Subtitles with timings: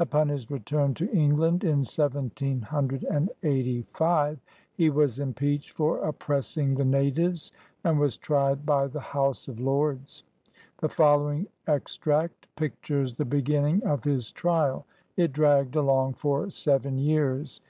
[0.00, 4.38] Upon his return to England in 1785,
[4.74, 7.52] he was impeached for oppressing the natives,
[7.84, 10.24] and was tried by the House of Lords.
[10.78, 14.84] The following extract pictures the beginning of his trial.
[15.16, 17.60] It dragged along for seven years.